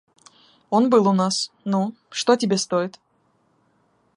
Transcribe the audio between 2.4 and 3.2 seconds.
стоит?